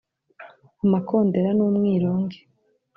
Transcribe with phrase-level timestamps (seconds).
[0.83, 2.39] amakondera n’umwirongi